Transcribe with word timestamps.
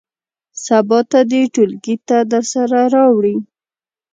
سبا 0.65 0.99
ته 1.11 1.19
دې 1.31 1.41
ټولګي 1.53 1.95
ته 2.07 2.17
درسره 2.31 2.79
راوړي. 2.95 3.35